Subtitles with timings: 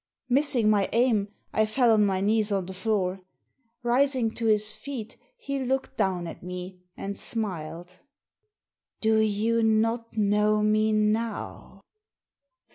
[0.29, 3.21] Missing my aim, I fell on my knees on the floor.
[3.83, 7.99] Rising to his feet he looked down at me, and smiled."
[9.01, 11.81] Do you not know me now